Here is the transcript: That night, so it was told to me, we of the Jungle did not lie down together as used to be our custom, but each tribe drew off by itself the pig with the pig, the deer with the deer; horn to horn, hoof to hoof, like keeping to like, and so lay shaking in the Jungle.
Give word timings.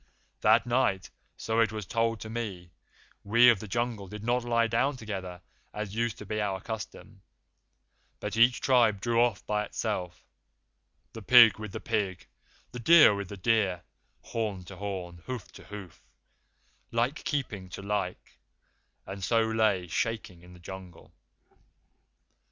That 0.39 0.65
night, 0.65 1.11
so 1.37 1.59
it 1.59 1.71
was 1.71 1.85
told 1.85 2.19
to 2.21 2.29
me, 2.31 2.71
we 3.23 3.49
of 3.49 3.59
the 3.59 3.67
Jungle 3.67 4.07
did 4.07 4.23
not 4.23 4.43
lie 4.43 4.65
down 4.65 4.97
together 4.97 5.43
as 5.75 5.93
used 5.93 6.17
to 6.17 6.25
be 6.25 6.41
our 6.41 6.59
custom, 6.59 7.21
but 8.19 8.35
each 8.35 8.61
tribe 8.61 8.99
drew 8.99 9.21
off 9.21 9.45
by 9.45 9.63
itself 9.63 10.25
the 11.13 11.21
pig 11.21 11.59
with 11.59 11.71
the 11.71 11.79
pig, 11.79 12.25
the 12.71 12.79
deer 12.79 13.13
with 13.13 13.29
the 13.29 13.37
deer; 13.37 13.83
horn 14.23 14.63
to 14.63 14.77
horn, 14.77 15.19
hoof 15.27 15.51
to 15.51 15.65
hoof, 15.65 16.01
like 16.91 17.23
keeping 17.23 17.69
to 17.69 17.83
like, 17.83 18.39
and 19.05 19.23
so 19.23 19.41
lay 19.41 19.85
shaking 19.85 20.41
in 20.41 20.53
the 20.53 20.59
Jungle. 20.59 21.13